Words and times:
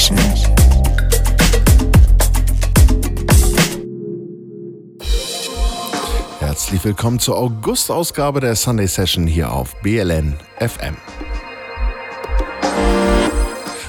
Session. 0.00 0.18
Herzlich 6.38 6.84
willkommen 6.84 7.18
zur 7.18 7.36
August-Ausgabe 7.36 8.40
der 8.40 8.56
Sunday 8.56 8.86
Session 8.86 9.26
hier 9.26 9.52
auf 9.52 9.76
BLN 9.82 10.38
FM. 10.58 10.96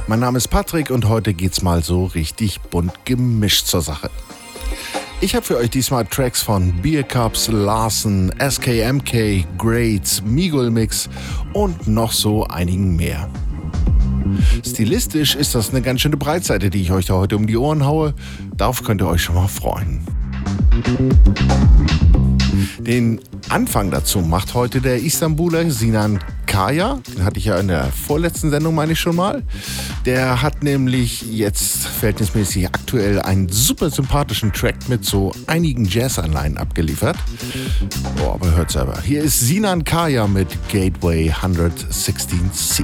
Mein 0.07 0.19
Name 0.19 0.37
ist 0.37 0.49
Patrick 0.49 0.89
und 0.89 1.07
heute 1.07 1.33
geht's 1.33 1.61
mal 1.61 1.81
so 1.81 2.05
richtig 2.05 2.59
bunt 2.59 3.05
gemischt 3.05 3.67
zur 3.67 3.81
Sache. 3.81 4.09
Ich 5.21 5.33
habe 5.33 5.45
für 5.45 5.57
euch 5.57 5.69
diesmal 5.69 6.05
Tracks 6.05 6.41
von 6.41 6.73
Beer 6.81 7.03
Cups, 7.03 7.47
Larsen, 7.47 8.33
SKMK, 8.37 9.45
Grades, 9.57 10.21
Migul 10.23 10.71
Mix 10.71 11.09
und 11.53 11.87
noch 11.87 12.11
so 12.11 12.45
einigen 12.47 12.97
mehr. 12.97 13.29
Stilistisch 14.65 15.35
ist 15.35 15.55
das 15.55 15.69
eine 15.69 15.81
ganz 15.81 16.01
schöne 16.01 16.17
Breitseite, 16.17 16.69
die 16.69 16.81
ich 16.81 16.91
euch 16.91 17.05
da 17.05 17.15
heute 17.15 17.35
um 17.35 17.47
die 17.47 17.57
Ohren 17.57 17.85
haue. 17.85 18.13
Darauf 18.55 18.83
könnt 18.83 19.01
ihr 19.01 19.07
euch 19.07 19.23
schon 19.23 19.35
mal 19.35 19.47
freuen. 19.47 20.01
Den 22.79 23.19
Anfang 23.49 23.91
dazu 23.91 24.19
macht 24.19 24.53
heute 24.53 24.81
der 24.81 25.01
Istanbuler 25.01 25.69
Sinan 25.69 26.19
Kaya. 26.45 26.99
Den 27.15 27.23
hatte 27.23 27.37
ich 27.37 27.45
ja 27.45 27.57
in 27.57 27.67
der 27.67 27.85
vorletzten 27.85 28.49
Sendung, 28.49 28.75
meine 28.75 28.93
ich 28.93 28.99
schon 28.99 29.15
mal. 29.15 29.43
Der 30.05 30.41
hat 30.41 30.63
nämlich 30.63 31.21
jetzt 31.31 31.87
verhältnismäßig 31.87 32.67
aktuell 32.67 33.21
einen 33.21 33.49
super 33.49 33.89
sympathischen 33.89 34.51
Track 34.51 34.89
mit 34.89 35.05
so 35.05 35.31
einigen 35.47 35.85
Jazzanleihen 35.85 36.57
abgeliefert. 36.57 37.17
Oh, 38.25 38.31
aber 38.31 38.55
hört 38.55 38.71
selber. 38.71 38.99
Hier 39.01 39.23
ist 39.23 39.39
Sinan 39.39 39.83
Kaya 39.83 40.27
mit 40.27 40.49
Gateway 40.69 41.31
116C. 41.31 42.83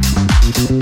Thank 0.53 0.81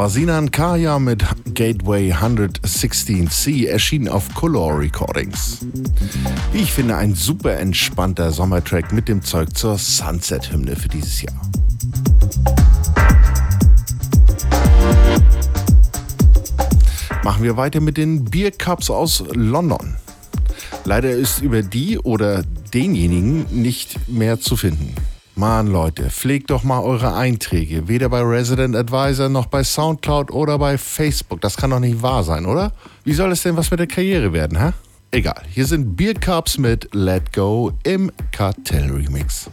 war 0.00 0.08
Sinan 0.08 0.50
Kaya 0.50 0.98
mit 0.98 1.22
Gateway 1.52 2.10
116C, 2.10 3.66
erschienen 3.66 4.08
auf 4.08 4.34
Color 4.34 4.78
Recordings. 4.78 5.58
Wie 6.52 6.62
ich 6.62 6.72
finde, 6.72 6.96
ein 6.96 7.14
super 7.14 7.58
entspannter 7.58 8.32
Sommertrack 8.32 8.94
mit 8.94 9.08
dem 9.08 9.22
Zeug 9.22 9.54
zur 9.54 9.76
Sunset-Hymne 9.76 10.74
für 10.74 10.88
dieses 10.88 11.20
Jahr. 11.20 11.34
Machen 17.22 17.42
wir 17.42 17.58
weiter 17.58 17.82
mit 17.82 17.98
den 17.98 18.24
Beer 18.24 18.52
Cups 18.52 18.88
aus 18.88 19.22
London. 19.34 19.96
Leider 20.86 21.10
ist 21.10 21.42
über 21.42 21.60
die 21.60 21.98
oder 21.98 22.42
denjenigen 22.72 23.44
nicht 23.50 24.08
mehr 24.08 24.40
zu 24.40 24.56
finden. 24.56 24.94
Mann, 25.36 25.68
Leute, 25.68 26.10
pflegt 26.10 26.50
doch 26.50 26.64
mal 26.64 26.80
eure 26.80 27.14
Einträge. 27.14 27.88
Weder 27.88 28.08
bei 28.08 28.20
Resident 28.20 28.76
Advisor 28.76 29.28
noch 29.28 29.46
bei 29.46 29.64
Soundcloud 29.64 30.30
oder 30.30 30.58
bei 30.58 30.76
Facebook. 30.76 31.40
Das 31.40 31.56
kann 31.56 31.70
doch 31.70 31.80
nicht 31.80 32.02
wahr 32.02 32.24
sein, 32.24 32.46
oder? 32.46 32.72
Wie 33.04 33.14
soll 33.14 33.32
es 33.32 33.42
denn 33.42 33.56
was 33.56 33.70
mit 33.70 33.80
der 33.80 33.86
Karriere 33.86 34.32
werden, 34.32 34.58
hä? 34.58 34.72
Egal, 35.12 35.42
hier 35.48 35.66
sind 35.66 35.96
Beer 35.96 36.14
Cups 36.14 36.58
mit 36.58 36.88
Let 36.94 37.32
Go 37.32 37.72
im 37.84 38.12
Kartell 38.32 38.90
Remix. 38.90 39.50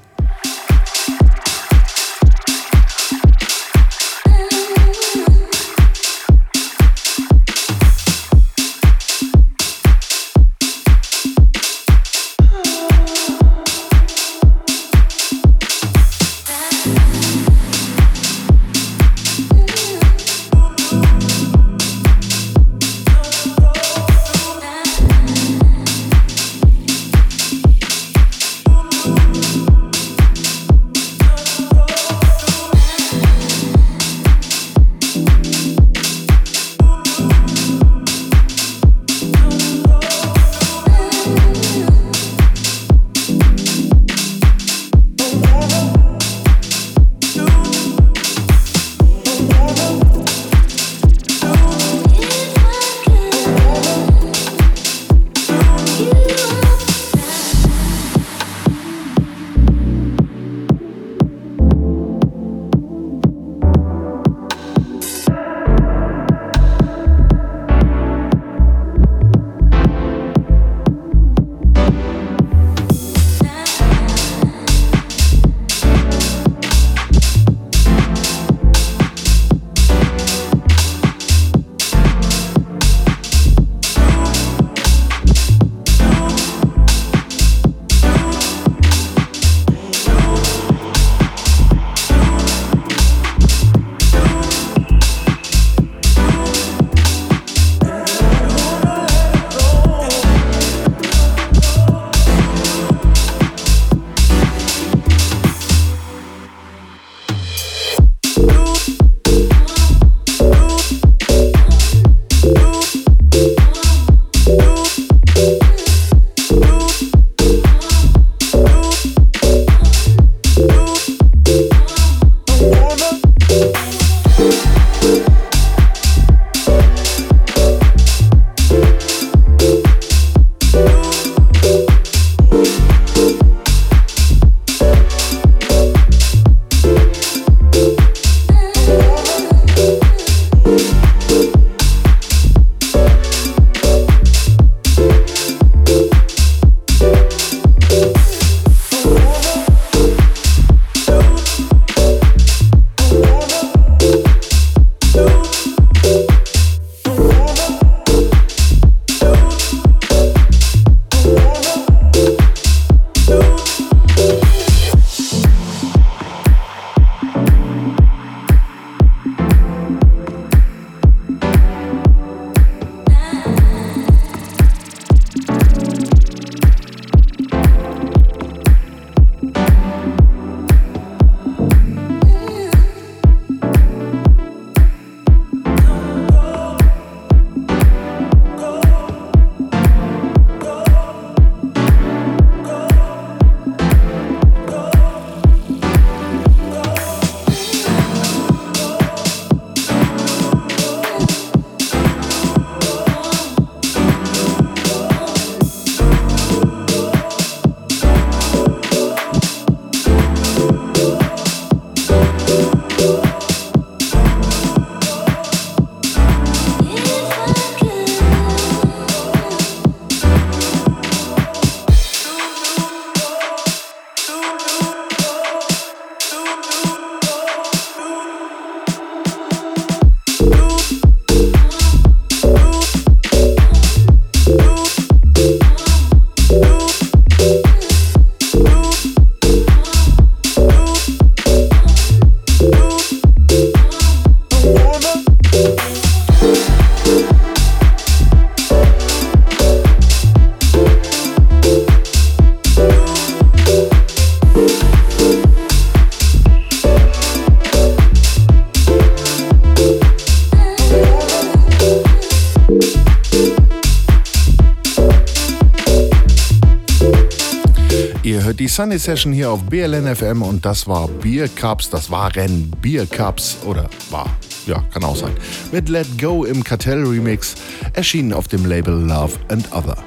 Sunday 268.77 268.99
Session 268.99 269.33
hier 269.33 269.49
auf 269.49 269.63
BLN 269.63 270.15
FM 270.15 270.43
und 270.43 270.63
das 270.63 270.85
war 270.85 271.07
Beer 271.07 271.47
Cups, 271.47 271.89
das 271.89 272.11
waren 272.11 272.69
Beer 272.79 273.07
Cups 273.07 273.57
oder 273.65 273.89
war, 274.11 274.29
ja, 274.67 274.79
kann 274.93 275.03
auch 275.03 275.15
sein, 275.15 275.33
mit 275.71 275.89
Let 275.89 276.05
Go 276.21 276.43
im 276.43 276.63
Kartell 276.63 277.03
Remix, 277.03 277.55
erschienen 277.93 278.33
auf 278.33 278.47
dem 278.47 278.67
Label 278.67 278.93
Love 278.93 279.33
and 279.47 279.67
Other. 279.73 279.97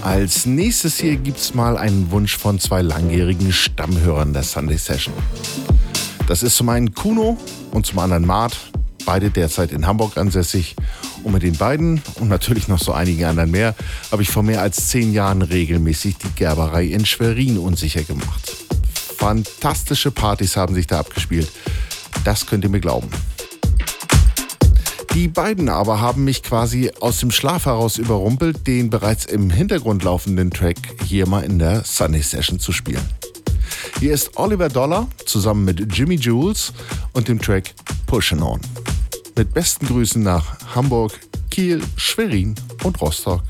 Als 0.00 0.46
nächstes 0.46 0.96
hier 0.96 1.16
gibt's 1.16 1.52
mal 1.52 1.76
einen 1.76 2.10
Wunsch 2.10 2.38
von 2.38 2.58
zwei 2.58 2.80
langjährigen 2.80 3.52
Stammhörern 3.52 4.32
der 4.32 4.42
Sunday 4.42 4.78
Session. 4.78 5.12
Das 6.28 6.42
ist 6.42 6.56
zum 6.56 6.70
einen 6.70 6.94
Kuno 6.94 7.36
und 7.72 7.84
zum 7.84 7.98
anderen 7.98 8.24
Mart, 8.26 8.56
beide 9.08 9.30
derzeit 9.30 9.72
in 9.72 9.86
Hamburg 9.86 10.18
ansässig 10.18 10.76
und 11.24 11.32
mit 11.32 11.42
den 11.42 11.56
beiden 11.56 12.02
und 12.20 12.28
natürlich 12.28 12.68
noch 12.68 12.78
so 12.78 12.92
einigen 12.92 13.24
anderen 13.24 13.50
mehr 13.50 13.74
habe 14.12 14.20
ich 14.20 14.28
vor 14.28 14.42
mehr 14.42 14.60
als 14.60 14.88
zehn 14.88 15.14
Jahren 15.14 15.40
regelmäßig 15.40 16.18
die 16.18 16.28
Gerberei 16.36 16.84
in 16.84 17.06
Schwerin 17.06 17.56
unsicher 17.56 18.02
gemacht. 18.02 18.54
Fantastische 19.16 20.10
Partys 20.10 20.58
haben 20.58 20.74
sich 20.74 20.86
da 20.86 20.98
abgespielt. 20.98 21.50
Das 22.24 22.44
könnt 22.44 22.64
ihr 22.64 22.70
mir 22.70 22.80
glauben. 22.80 23.08
Die 25.14 25.28
beiden 25.28 25.70
aber 25.70 26.02
haben 26.02 26.24
mich 26.24 26.42
quasi 26.42 26.90
aus 27.00 27.20
dem 27.20 27.30
Schlaf 27.30 27.64
heraus 27.64 27.96
überrumpelt, 27.96 28.66
den 28.66 28.90
bereits 28.90 29.24
im 29.24 29.48
Hintergrund 29.48 30.04
laufenden 30.04 30.50
Track 30.50 30.76
hier 31.06 31.26
mal 31.26 31.44
in 31.44 31.58
der 31.58 31.82
Sunny 31.82 32.20
Session 32.20 32.58
zu 32.58 32.72
spielen. 32.72 33.08
Hier 34.00 34.12
ist 34.12 34.36
Oliver 34.36 34.68
Dollar 34.68 35.08
zusammen 35.24 35.64
mit 35.64 35.96
Jimmy 35.96 36.16
Jules 36.16 36.74
und 37.14 37.28
dem 37.28 37.40
Track 37.40 37.74
Pushin' 38.06 38.42
On. 38.42 38.60
Mit 39.38 39.54
besten 39.54 39.86
Grüßen 39.86 40.20
nach 40.20 40.74
Hamburg, 40.74 41.12
Kiel, 41.48 41.80
Schwerin 41.94 42.56
und 42.82 43.00
Rostock. 43.00 43.44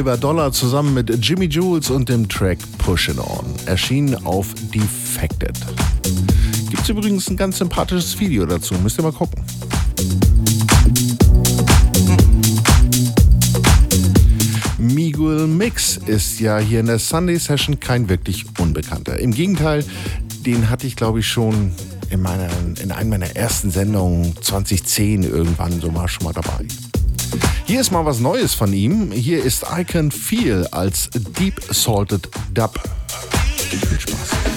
Oliver 0.00 0.16
Dollar 0.16 0.50
zusammen 0.50 0.94
mit 0.94 1.10
Jimmy 1.22 1.44
Jules 1.44 1.90
und 1.90 2.08
dem 2.08 2.26
Track 2.26 2.56
Pushin' 2.78 3.18
On. 3.18 3.44
Erschienen 3.66 4.14
auf 4.24 4.54
Defected. 4.74 5.52
Gibt's 6.70 6.88
übrigens 6.88 7.28
ein 7.28 7.36
ganz 7.36 7.58
sympathisches 7.58 8.18
Video 8.18 8.46
dazu, 8.46 8.72
müsst 8.76 8.98
ihr 8.98 9.02
mal 9.02 9.12
gucken. 9.12 9.44
Miguel 14.78 15.46
Mix 15.46 15.98
ist 15.98 16.40
ja 16.40 16.56
hier 16.56 16.80
in 16.80 16.86
der 16.86 16.98
Sunday 16.98 17.38
Session 17.38 17.78
kein 17.78 18.08
wirklich 18.08 18.46
Unbekannter. 18.58 19.18
Im 19.18 19.34
Gegenteil, 19.34 19.84
den 20.46 20.70
hatte 20.70 20.86
ich 20.86 20.96
glaube 20.96 21.20
ich 21.20 21.28
schon 21.28 21.72
in, 22.08 22.22
meiner, 22.22 22.48
in 22.82 22.90
einer 22.90 23.10
meiner 23.10 23.36
ersten 23.36 23.70
Sendungen 23.70 24.34
2010 24.40 25.24
irgendwann 25.24 25.78
so 25.78 25.90
mal 25.90 26.08
schon 26.08 26.24
mal 26.24 26.32
dabei. 26.32 26.64
Hier 27.66 27.80
ist 27.80 27.90
mal 27.92 28.04
was 28.04 28.20
Neues 28.20 28.54
von 28.54 28.72
ihm. 28.72 29.12
Hier 29.12 29.44
ist 29.44 29.64
I 29.76 29.84
Can 29.84 30.10
Feel 30.10 30.66
als 30.70 31.10
Deep 31.38 31.60
Salted 31.70 32.28
Dub. 32.52 32.80
Viel 33.56 34.00
Spaß. 34.00 34.49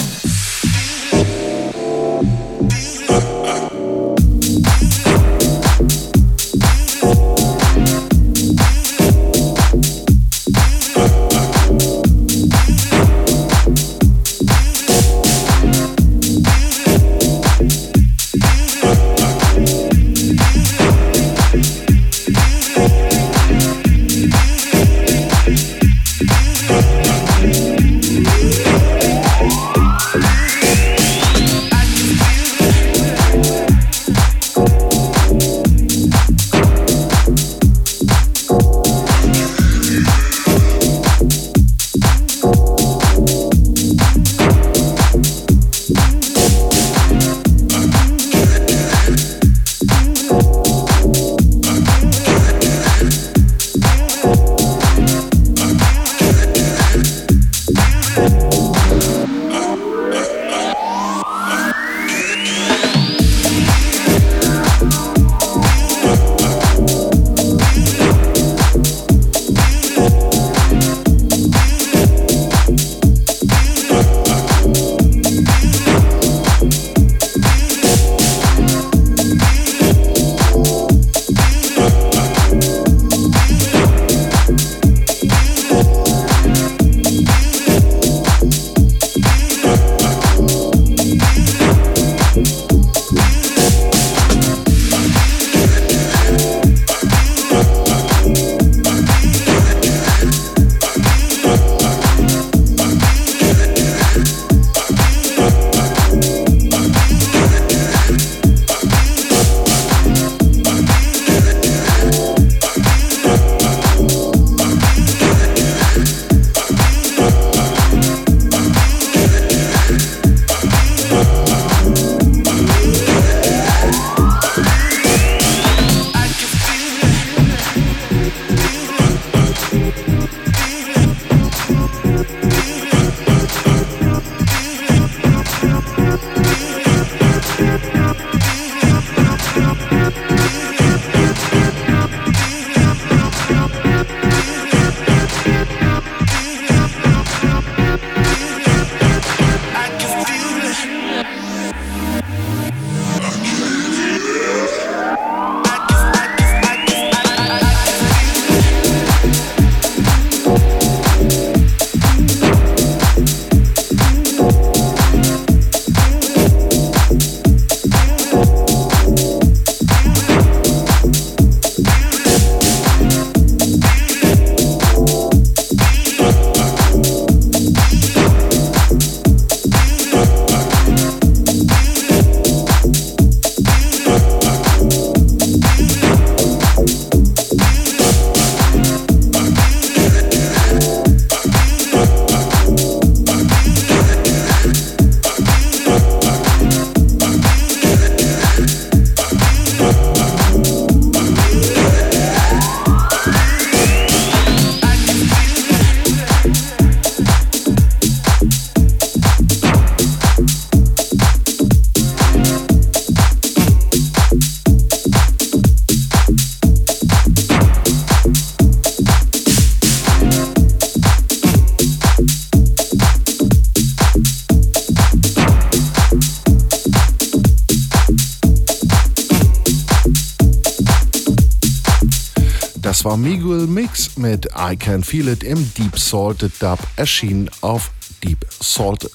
War 233.04 233.18
Miguel 233.18 233.68
Mix 233.68 234.18
mit 234.18 234.48
I 234.58 234.78
Can 234.78 235.04
Feel 235.04 235.28
It 235.28 235.44
im 235.44 235.74
Deep 235.74 236.00
Salted 236.00 236.54
Dub, 236.60 236.80
erschienen 236.96 237.50
auf 237.62 237.92
Deep 238.24 238.46
Salted. 238.62 239.12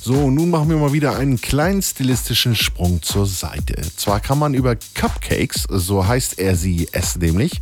So, 0.00 0.30
nun 0.30 0.48
machen 0.48 0.70
wir 0.70 0.76
mal 0.78 0.92
wieder 0.92 1.16
einen 1.16 1.38
kleinen 1.38 1.82
stilistischen 1.82 2.56
Sprung 2.56 3.02
zur 3.02 3.26
Seite. 3.26 3.74
Zwar 3.96 4.20
kann 4.20 4.38
man 4.38 4.54
über 4.54 4.76
Cupcakes, 4.94 5.66
so 5.68 6.06
heißt 6.06 6.38
er 6.38 6.56
sie, 6.56 6.88
es 6.92 7.16
nämlich, 7.16 7.60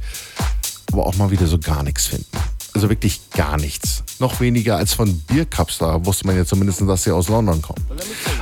aber 0.93 1.07
auch 1.07 1.17
mal 1.17 1.31
wieder 1.31 1.49
so 1.49 1.59
gar 1.59 1.83
nichts 1.83 2.07
finden. 2.07 2.27
Also 2.73 2.89
wirklich 2.89 3.31
gar 3.31 3.57
nichts. 3.57 4.05
Noch 4.19 4.39
weniger 4.39 4.77
als 4.77 4.95
von 4.95 5.19
Biercups, 5.21 5.79
da 5.79 6.05
wusste 6.05 6.27
man 6.27 6.37
ja 6.37 6.45
zumindest, 6.45 6.83
dass 6.83 7.05
sie 7.05 7.11
aus 7.11 7.29
London 7.29 7.61
kommen. 7.63 7.85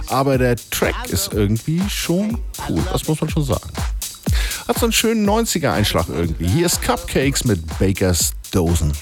Aber 0.08 0.36
der 0.36 0.56
Track 0.56 1.08
ist 1.08 1.32
irgendwie 1.32 1.80
schon 1.88 2.38
cool, 2.68 2.82
das 2.92 3.06
muss 3.08 3.20
man 3.20 3.30
schon 3.30 3.44
sagen. 3.44 3.70
Hat 4.68 4.78
so 4.78 4.86
einen 4.86 4.92
schönen 4.92 5.28
90er-Einschlag 5.28 6.06
irgendwie. 6.08 6.46
Hier 6.46 6.66
ist 6.66 6.82
Cupcakes 6.82 7.44
mit 7.44 7.60
Bakers 7.78 8.32
Dosen. 8.50 8.92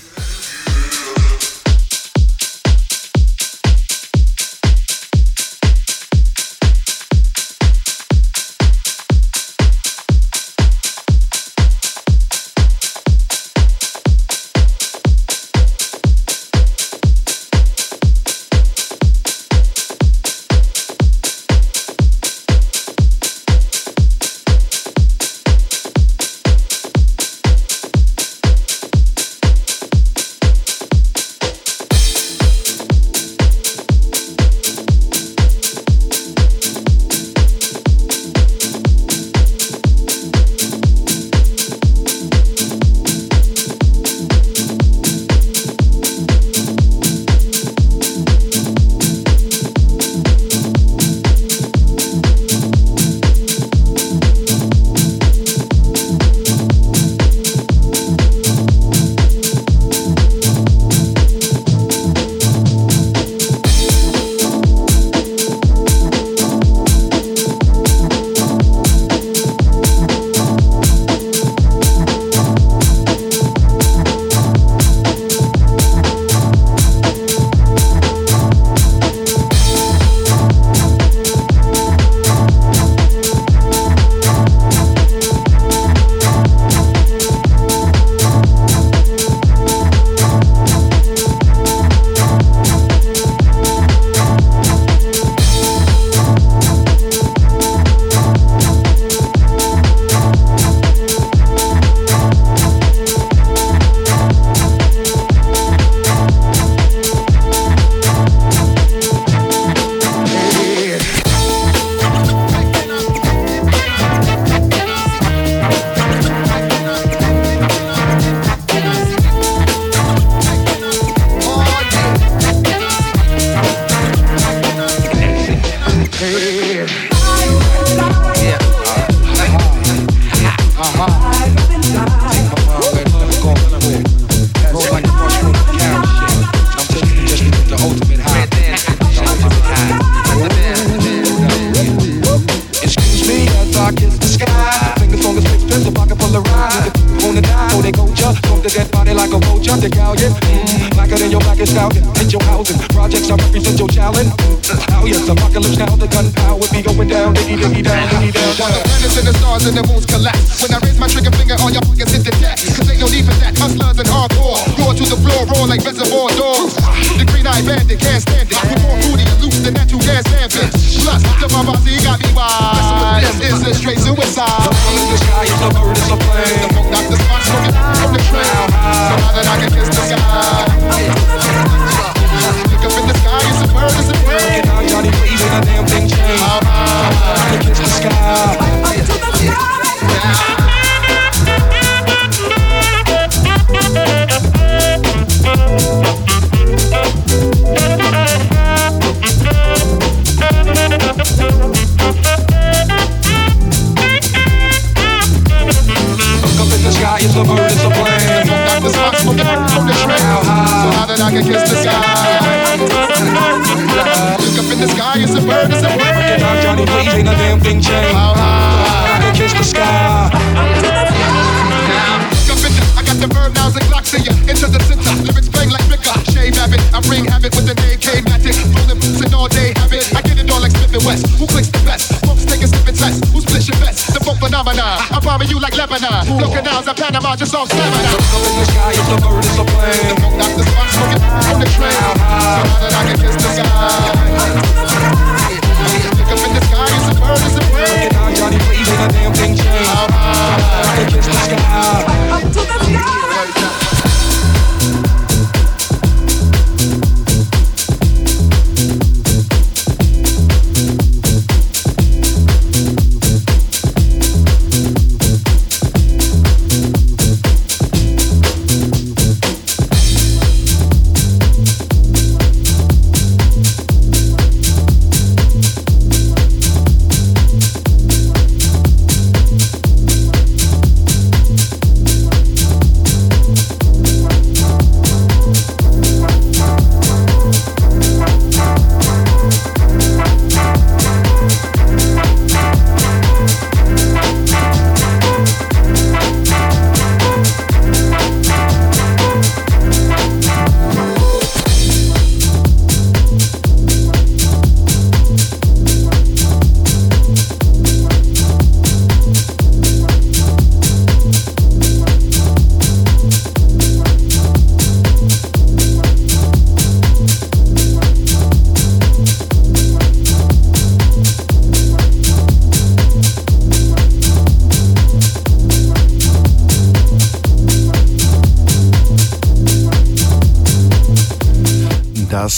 stamina. 235.99 236.33
Uh, 236.33 236.41
Looking 236.41 236.67
out 236.69 236.89
a 236.89 236.95
Panama 236.95 237.37
just 237.37 237.55
off 237.55 237.69
stamina. 237.69 238.09
Up 238.09 238.21
uh. 238.21 238.49
in 238.49 238.59
the 238.59 238.65
sky, 238.67 238.91
it's 238.91 239.09
a 239.09 239.17
bird, 239.21 239.45
it's 239.45 239.59
a 239.59 239.65
plane. 239.65 240.09
The 240.09 240.21
book, 240.21 240.35
that's 240.39 240.55
the 240.57 240.65
sun, 240.65 240.89
smoking 240.89 241.23
on 241.23 241.61
the 241.61 241.67
train. 241.67 241.93
So 241.93 242.19
now 242.63 242.81
that 242.81 242.93
I 242.93 243.03
can 243.09 243.19
kiss 243.21 243.37
the 243.37 243.51
sky. 243.53 244.62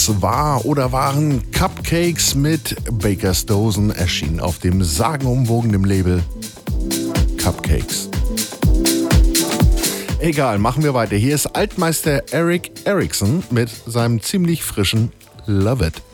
War 0.07 0.65
oder 0.65 0.91
waren 0.91 1.51
Cupcakes 1.51 2.35
mit 2.35 2.75
Baker's 2.91 3.45
Dozen, 3.45 3.89
erschienen 3.91 4.39
auf 4.39 4.59
dem 4.59 4.83
sagenumwogenen 4.83 5.83
Label 5.83 6.23
Cupcakes. 7.37 8.09
Egal, 10.19 10.59
machen 10.59 10.83
wir 10.83 10.93
weiter. 10.93 11.15
Hier 11.15 11.35
ist 11.35 11.47
Altmeister 11.47 12.23
Eric 12.31 12.71
Erickson 12.85 13.43
mit 13.51 13.69
seinem 13.85 14.21
ziemlich 14.21 14.63
frischen 14.63 15.11
Love 15.45 15.87
It. 15.87 16.04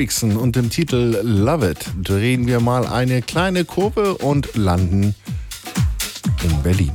Erickson 0.00 0.38
und 0.38 0.56
dem 0.56 0.70
Titel 0.70 1.20
Love 1.22 1.72
It 1.72 1.84
drehen 2.02 2.46
wir 2.46 2.60
mal 2.60 2.86
eine 2.86 3.20
kleine 3.20 3.66
Kurve 3.66 4.16
und 4.16 4.56
landen 4.56 5.14
in 6.42 6.62
Berlin. 6.62 6.92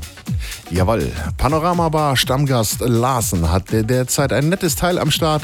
Jawohl, 0.72 1.12
Panoramabar 1.38 2.18
Stammgast 2.18 2.80
Larsen 2.80 3.52
hat 3.52 3.66
derzeit 3.70 4.34
ein 4.34 4.50
nettes 4.50 4.76
Teil 4.76 4.98
am 4.98 5.12
Start, 5.12 5.44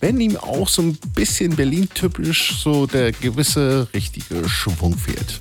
wenn 0.00 0.20
ihm 0.20 0.36
auch 0.38 0.68
so 0.68 0.82
ein 0.82 0.98
bisschen 1.14 1.54
Berlin-typisch 1.54 2.60
so 2.60 2.88
der 2.88 3.12
gewisse 3.12 3.86
richtige 3.94 4.48
Schwung 4.48 4.98
fehlt. 4.98 5.38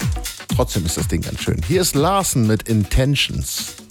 Trotzdem 0.55 0.85
ist 0.85 0.97
das 0.97 1.07
Ding 1.07 1.21
ganz 1.21 1.41
schön. 1.41 1.59
Hier 1.67 1.81
ist 1.81 1.95
Larsen 1.95 2.45
mit 2.45 2.69
Intentions. 2.69 3.86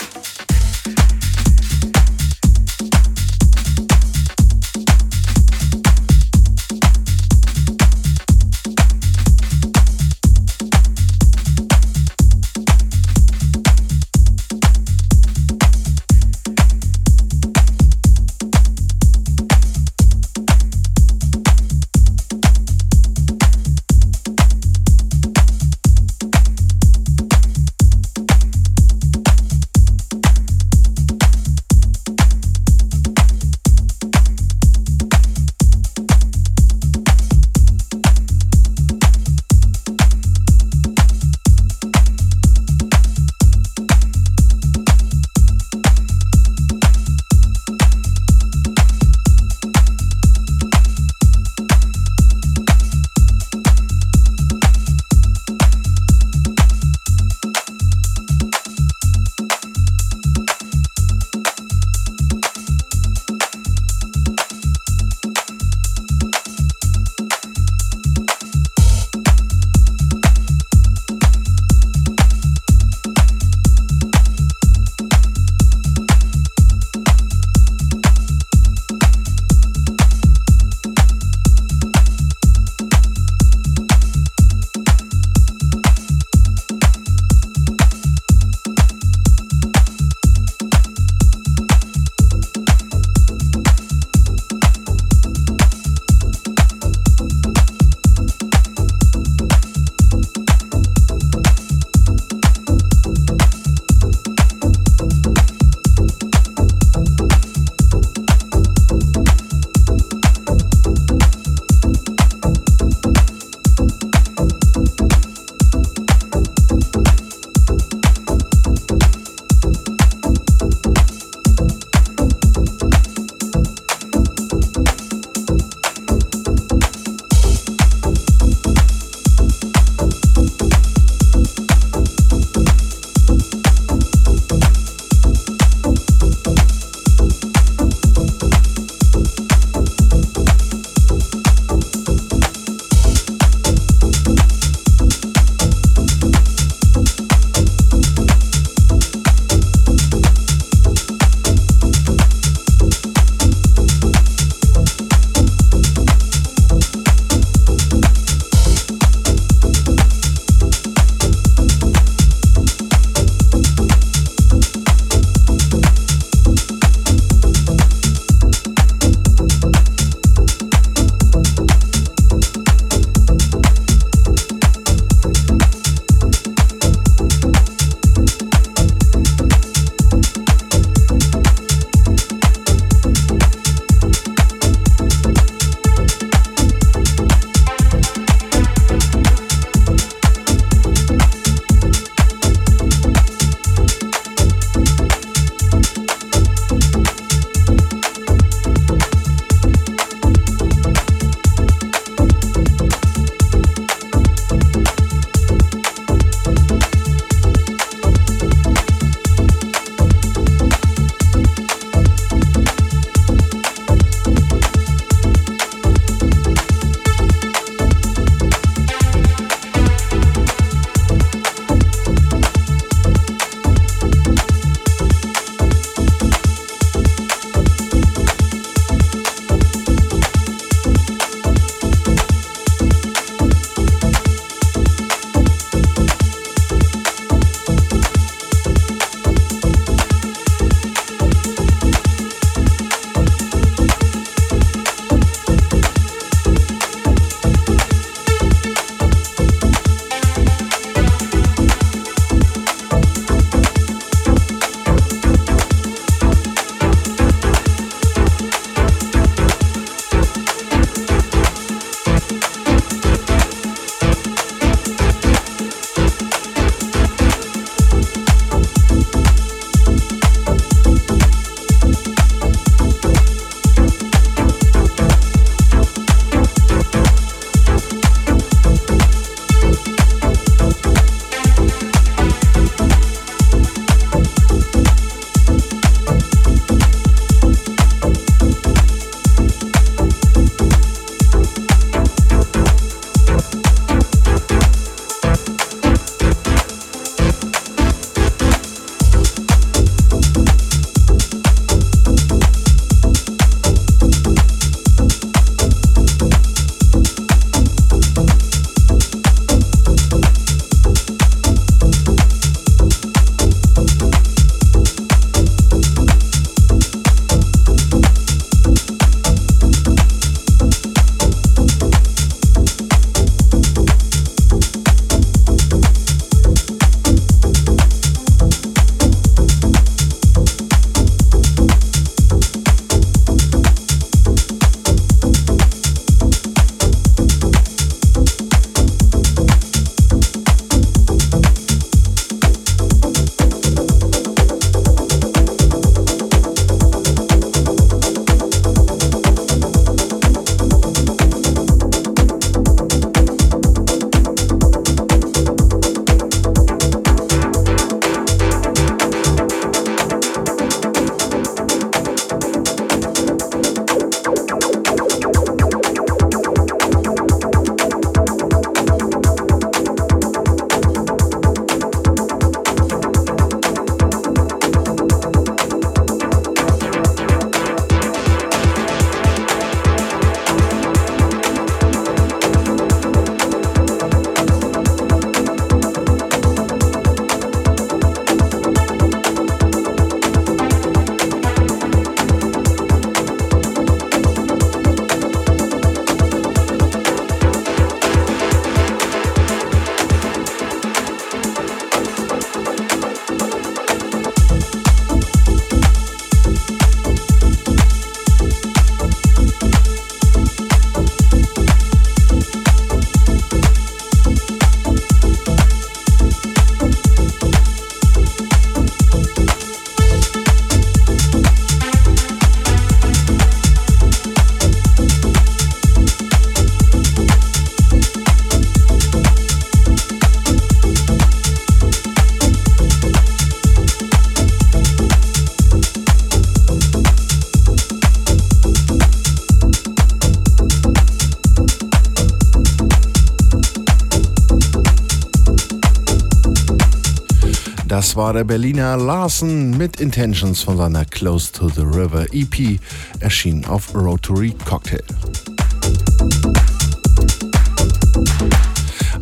Das 447.96 448.14
war 448.14 448.34
der 448.34 448.44
Berliner 448.44 448.98
Larsen 448.98 449.74
mit 449.78 450.00
Intentions 450.00 450.60
von 450.60 450.76
seiner 450.76 451.06
Close 451.06 451.50
to 451.50 451.70
the 451.70 451.80
River 451.80 452.26
EP, 452.30 452.78
erschienen 453.20 453.64
auf 453.64 453.94
Rotary 453.94 454.54
Cocktail. 454.66 455.02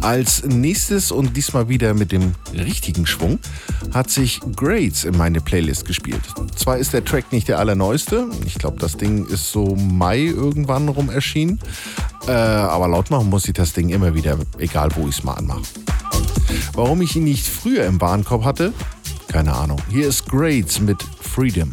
Als 0.00 0.42
nächstes 0.44 1.12
und 1.12 1.36
diesmal 1.36 1.68
wieder 1.68 1.94
mit 1.94 2.10
dem 2.10 2.34
richtigen 2.52 3.06
Schwung 3.06 3.38
hat 3.92 4.10
sich 4.10 4.40
Grades 4.56 5.04
in 5.04 5.16
meine 5.16 5.40
Playlist 5.40 5.84
gespielt. 5.84 6.22
Zwar 6.56 6.78
ist 6.78 6.92
der 6.92 7.04
Track 7.04 7.30
nicht 7.30 7.46
der 7.46 7.60
allerneueste, 7.60 8.26
ich 8.44 8.54
glaube 8.54 8.80
das 8.80 8.96
Ding 8.96 9.24
ist 9.28 9.52
so 9.52 9.76
Mai 9.76 10.24
irgendwann 10.24 10.88
rum 10.88 11.10
erschienen, 11.10 11.60
äh, 12.26 12.32
aber 12.32 12.88
laut 12.88 13.08
machen 13.08 13.30
muss 13.30 13.46
ich 13.46 13.54
das 13.54 13.72
Ding 13.72 13.90
immer 13.90 14.16
wieder, 14.16 14.36
egal 14.58 14.88
wo 14.96 15.06
ich 15.06 15.18
es 15.18 15.22
mal 15.22 15.34
anmache. 15.34 15.62
Warum 16.72 17.02
ich 17.02 17.16
ihn 17.16 17.24
nicht 17.24 17.46
früher 17.46 17.86
im 17.86 18.00
Warenkorb 18.00 18.44
hatte? 18.44 18.72
Keine 19.28 19.54
Ahnung. 19.54 19.80
Hier 19.90 20.08
ist 20.08 20.26
Grades 20.26 20.80
mit 20.80 21.02
Freedom. 21.20 21.70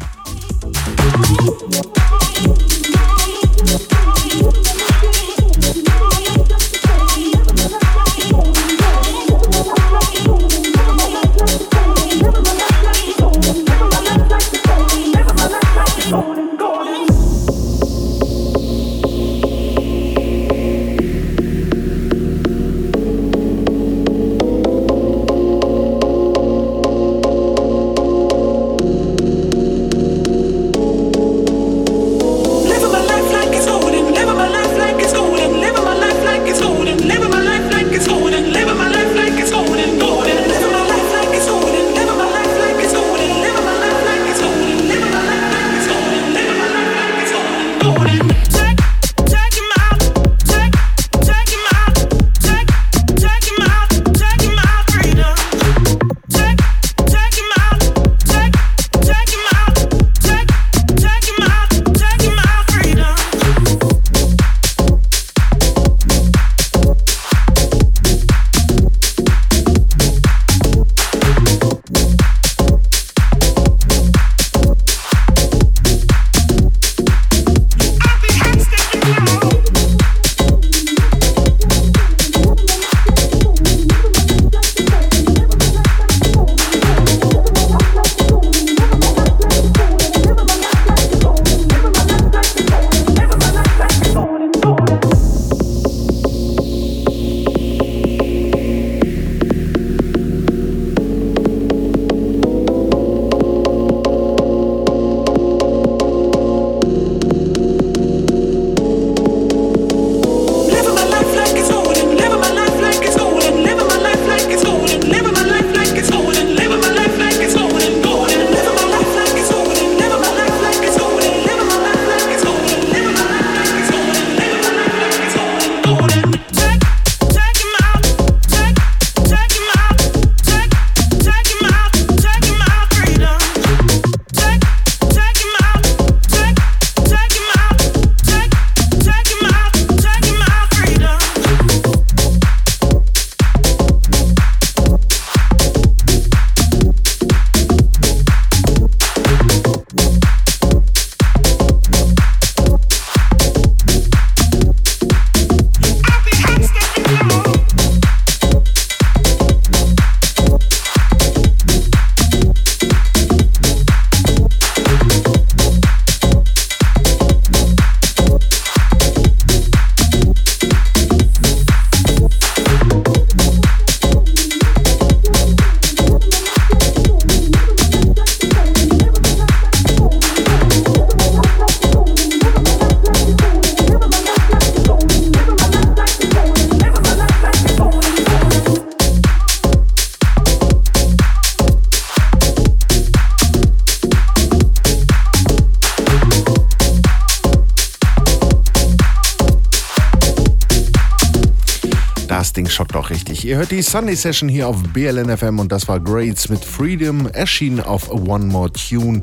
Ihr 203.52 203.58
hört 203.58 203.70
die 203.70 203.82
Sunday 203.82 204.16
Session 204.16 204.48
hier 204.48 204.66
auf 204.66 204.82
BLN 204.94 205.36
FM 205.36 205.58
und 205.58 205.70
das 205.70 205.86
war 205.86 206.00
Grades 206.00 206.48
mit 206.48 206.64
Freedom, 206.64 207.26
erschienen 207.26 207.80
auf 207.80 208.10
One 208.10 208.46
More 208.46 208.72
Tune 208.72 209.20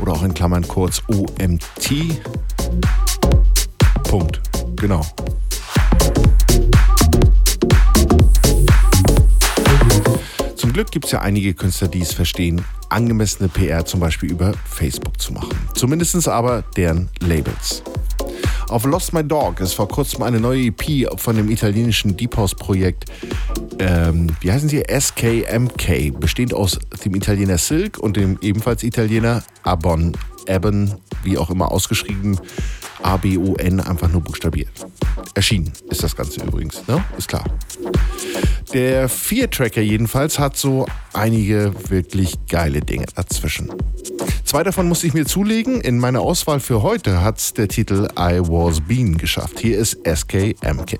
oder 0.00 0.10
auch 0.10 0.24
in 0.24 0.34
Klammern 0.34 0.66
kurz 0.66 1.00
OMT. 1.06 2.20
Punkt. 4.02 4.40
Genau. 4.74 5.06
Zum 10.56 10.72
Glück 10.72 10.90
gibt 10.90 11.04
es 11.04 11.12
ja 11.12 11.20
einige 11.20 11.54
Künstler, 11.54 11.86
die 11.86 12.00
es 12.00 12.12
verstehen, 12.12 12.64
angemessene 12.88 13.48
PR 13.48 13.84
zum 13.84 14.00
Beispiel 14.00 14.32
über 14.32 14.52
Facebook 14.64 15.20
zu 15.20 15.32
machen. 15.32 15.56
Zumindest 15.76 16.26
aber 16.26 16.64
deren 16.76 17.08
Labels. 17.20 17.84
Auf 18.70 18.84
Lost 18.84 19.12
My 19.12 19.24
Dog 19.24 19.58
ist 19.58 19.74
vor 19.74 19.88
kurzem 19.88 20.22
eine 20.22 20.38
neue 20.38 20.66
EP 20.66 21.08
von 21.18 21.34
dem 21.34 21.50
italienischen 21.50 22.16
Deep 22.16 22.36
House 22.36 22.54
Projekt, 22.54 23.06
ähm, 23.80 24.28
wie 24.40 24.52
heißen 24.52 24.68
sie? 24.68 24.84
SKMK, 24.88 26.12
bestehend 26.20 26.54
aus 26.54 26.78
dem 27.04 27.16
Italiener 27.16 27.58
Silk 27.58 27.98
und 27.98 28.16
dem 28.16 28.38
ebenfalls 28.42 28.84
Italiener 28.84 29.42
Abon, 29.64 30.16
Eben, 30.46 30.94
wie 31.24 31.36
auch 31.36 31.50
immer 31.50 31.72
ausgeschrieben, 31.72 32.38
A-B-O-N, 33.02 33.80
einfach 33.80 34.08
nur 34.08 34.20
buchstabiert. 34.20 34.70
Erschienen 35.34 35.72
ist 35.90 36.04
das 36.04 36.14
Ganze 36.14 36.40
übrigens, 36.40 36.86
ne? 36.86 37.04
Ist 37.18 37.28
klar. 37.28 37.44
Der 38.72 39.08
Vier-Tracker 39.08 39.80
jedenfalls 39.80 40.38
hat 40.38 40.56
so 40.56 40.86
einige 41.12 41.72
wirklich 41.88 42.38
geile 42.48 42.80
Dinge 42.80 43.06
dazwischen. 43.16 43.68
Zwei 44.44 44.62
davon 44.62 44.88
musste 44.88 45.08
ich 45.08 45.14
mir 45.14 45.26
zulegen. 45.26 45.80
In 45.80 45.98
meiner 45.98 46.20
Auswahl 46.20 46.60
für 46.60 46.82
heute 46.82 47.22
hat 47.22 47.38
es 47.38 47.52
der 47.52 47.66
Titel 47.66 48.08
I 48.16 48.40
Was 48.40 48.80
Bean 48.80 49.18
geschafft. 49.18 49.58
Hier 49.58 49.78
ist 49.78 49.98
SKMK. 50.06 50.98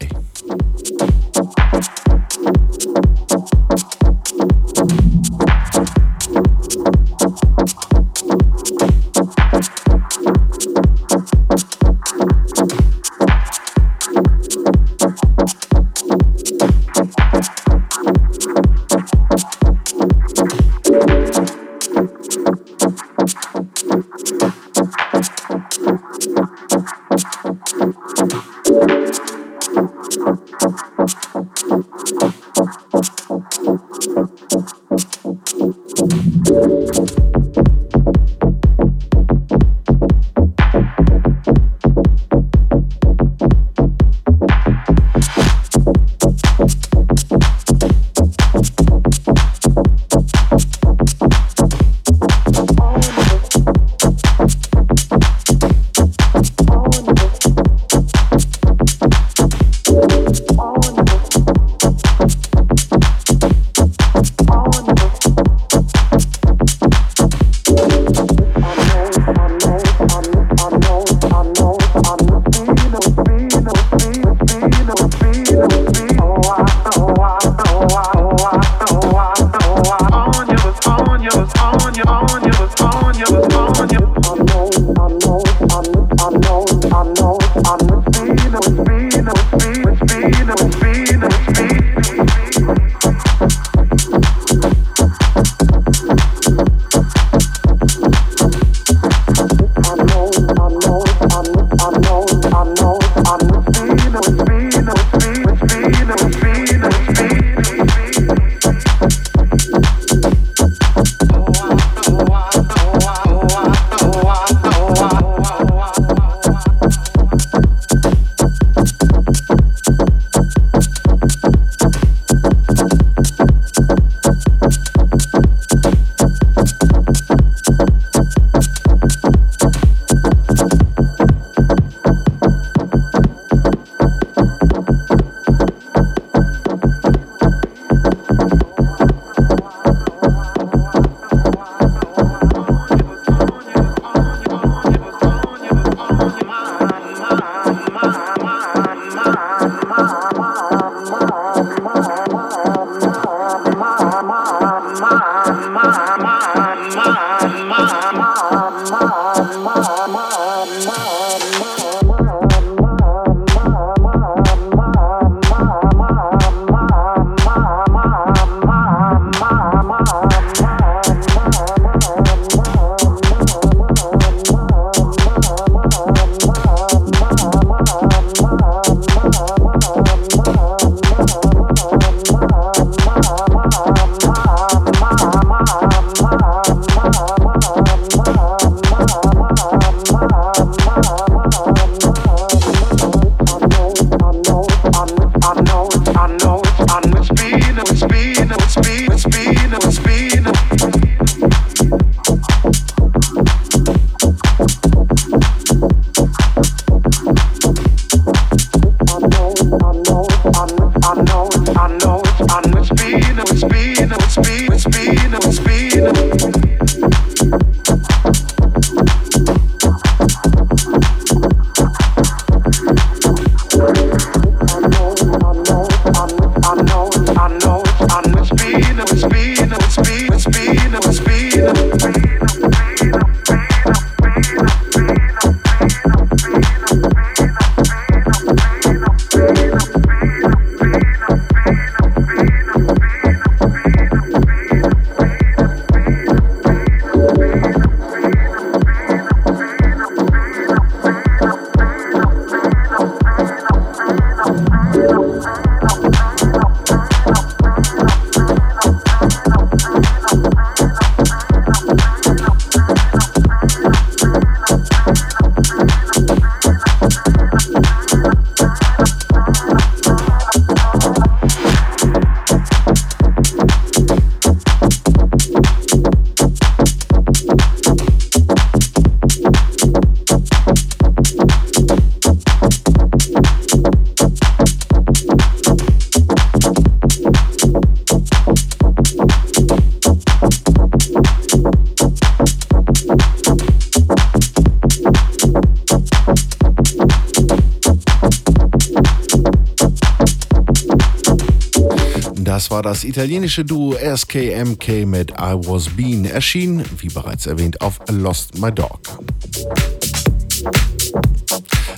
war 302.81 302.93
das 302.93 303.05
italienische 303.05 303.63
Duo 303.63 303.95
SKMK 303.95 305.05
mit 305.05 305.33
I 305.33 305.53
Was 305.67 305.91
Bean, 305.91 306.25
erschien, 306.25 306.83
wie 306.97 307.09
bereits 307.09 307.45
erwähnt, 307.45 307.83
auf 307.83 307.99
Lost 308.09 308.59
My 308.59 308.73
Dog. 308.73 309.01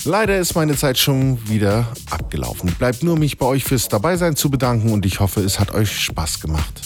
Leider 0.03 0.37
ist 0.37 0.55
meine 0.55 0.75
Zeit 0.75 0.97
schon 0.97 1.39
wieder 1.47 1.87
abgelaufen. 2.09 2.69
Bleibt 2.77 3.01
nur 3.01 3.17
mich 3.17 3.37
bei 3.37 3.45
euch 3.45 3.63
fürs 3.63 3.87
Dabeisein 3.87 4.35
zu 4.35 4.49
bedanken 4.49 4.91
und 4.91 5.05
ich 5.05 5.21
hoffe, 5.21 5.39
es 5.39 5.57
hat 5.57 5.73
euch 5.73 5.97
Spaß 6.01 6.41
gemacht. 6.41 6.81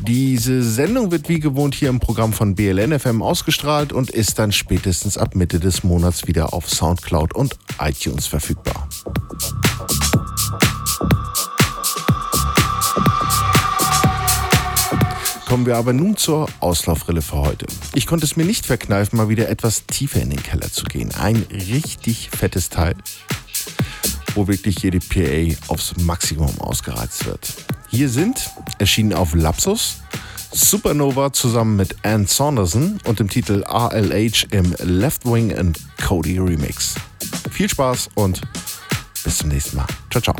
Diese 0.00 0.62
Sendung 0.62 1.10
wird 1.10 1.30
wie 1.30 1.40
gewohnt 1.40 1.74
hier 1.74 1.88
im 1.88 2.00
Programm 2.00 2.34
von 2.34 2.54
BLN 2.54 2.98
FM 2.98 3.22
ausgestrahlt 3.22 3.94
und 3.94 4.10
ist 4.10 4.38
dann 4.38 4.52
spätestens 4.52 5.16
ab 5.16 5.34
Mitte 5.34 5.58
des 5.58 5.82
Monats 5.84 6.26
wieder 6.26 6.52
auf 6.52 6.68
Soundcloud 6.68 7.34
und 7.34 7.56
iTunes 7.80 8.26
verfügbar. 8.26 8.75
Kommen 15.56 15.64
wir 15.64 15.78
aber 15.78 15.94
nun 15.94 16.18
zur 16.18 16.50
Auslaufrille 16.60 17.22
für 17.22 17.36
heute. 17.36 17.64
Ich 17.94 18.06
konnte 18.06 18.26
es 18.26 18.36
mir 18.36 18.44
nicht 18.44 18.66
verkneifen, 18.66 19.16
mal 19.16 19.30
wieder 19.30 19.48
etwas 19.48 19.86
tiefer 19.86 20.20
in 20.20 20.28
den 20.28 20.42
Keller 20.42 20.70
zu 20.70 20.84
gehen. 20.84 21.14
Ein 21.14 21.46
richtig 21.50 22.28
fettes 22.28 22.68
Teil, 22.68 22.94
wo 24.34 24.48
wirklich 24.48 24.80
jede 24.80 24.98
PA 24.98 25.56
aufs 25.68 25.96
Maximum 25.96 26.60
ausgereizt 26.60 27.24
wird. 27.24 27.54
Hier 27.88 28.10
sind, 28.10 28.50
erschienen 28.76 29.14
auf 29.14 29.34
Lapsus, 29.34 30.02
Supernova 30.52 31.32
zusammen 31.32 31.76
mit 31.76 31.96
Ann 32.04 32.26
Saunderson 32.26 33.00
und 33.06 33.18
dem 33.18 33.30
Titel 33.30 33.64
RLH 33.66 34.48
im 34.50 34.74
Left 34.82 35.24
Wing 35.24 35.56
and 35.56 35.80
Cody 36.06 36.36
Remix. 36.36 36.96
Viel 37.50 37.70
Spaß 37.70 38.10
und 38.14 38.42
bis 39.24 39.38
zum 39.38 39.48
nächsten 39.48 39.76
Mal. 39.76 39.86
Ciao, 40.10 40.20
ciao. 40.20 40.36